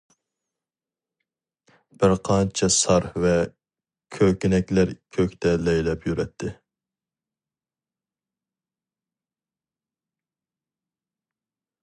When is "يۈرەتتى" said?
6.11-6.53